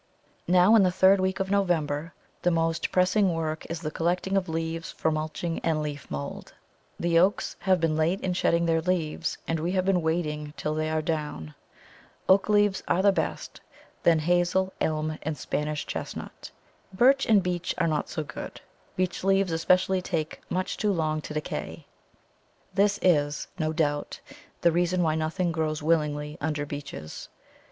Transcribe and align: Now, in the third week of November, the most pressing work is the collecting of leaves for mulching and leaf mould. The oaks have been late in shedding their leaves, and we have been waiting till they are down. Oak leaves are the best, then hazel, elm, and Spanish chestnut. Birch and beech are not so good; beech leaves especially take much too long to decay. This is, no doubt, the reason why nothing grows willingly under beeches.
Now, 0.47 0.73
in 0.73 0.81
the 0.81 0.91
third 0.91 1.19
week 1.21 1.39
of 1.39 1.51
November, 1.51 2.11
the 2.41 2.49
most 2.49 2.91
pressing 2.91 3.35
work 3.35 3.67
is 3.69 3.81
the 3.81 3.91
collecting 3.91 4.35
of 4.35 4.49
leaves 4.49 4.91
for 4.91 5.11
mulching 5.11 5.59
and 5.59 5.79
leaf 5.79 6.09
mould. 6.09 6.55
The 6.99 7.19
oaks 7.19 7.55
have 7.59 7.79
been 7.79 7.95
late 7.95 8.19
in 8.21 8.33
shedding 8.33 8.65
their 8.65 8.81
leaves, 8.81 9.37
and 9.47 9.59
we 9.59 9.73
have 9.73 9.85
been 9.85 10.01
waiting 10.01 10.55
till 10.57 10.73
they 10.73 10.89
are 10.89 11.03
down. 11.03 11.53
Oak 12.27 12.49
leaves 12.49 12.81
are 12.87 13.03
the 13.03 13.11
best, 13.11 13.61
then 14.01 14.17
hazel, 14.17 14.73
elm, 14.81 15.19
and 15.21 15.37
Spanish 15.37 15.85
chestnut. 15.85 16.49
Birch 16.91 17.27
and 17.27 17.43
beech 17.43 17.75
are 17.77 17.85
not 17.87 18.09
so 18.09 18.23
good; 18.23 18.59
beech 18.95 19.23
leaves 19.23 19.51
especially 19.51 20.01
take 20.01 20.41
much 20.49 20.77
too 20.77 20.91
long 20.91 21.21
to 21.21 21.31
decay. 21.35 21.85
This 22.73 22.97
is, 23.03 23.49
no 23.59 23.71
doubt, 23.71 24.19
the 24.61 24.71
reason 24.71 25.03
why 25.03 25.13
nothing 25.13 25.51
grows 25.51 25.83
willingly 25.83 26.39
under 26.41 26.65
beeches. 26.65 27.29